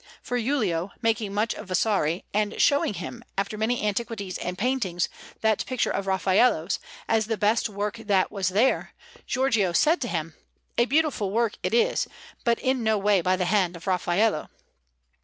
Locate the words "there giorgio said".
8.49-10.01